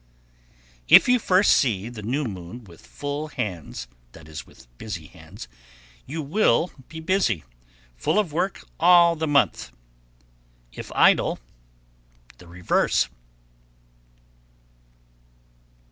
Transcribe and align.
_1103. 0.91 0.95
If 0.97 1.07
you 1.07 1.19
first 1.19 1.51
see 1.55 1.87
the 1.87 2.01
new 2.01 2.23
moon 2.25 2.63
with 2.63 2.87
full 2.87 3.27
hands, 3.27 3.87
that 4.13 4.27
is, 4.27 4.47
with 4.47 4.65
busy 4.79 5.05
hands, 5.05 5.47
you 6.07 6.23
will 6.23 6.71
be 6.89 6.99
busy, 6.99 7.43
full 7.97 8.17
of 8.17 8.33
work, 8.33 8.63
all 8.79 9.15
the 9.15 9.27
month; 9.27 9.71
if 10.71 10.91
idle, 10.93 11.37
the 12.39 12.47
reverse. 12.47 13.09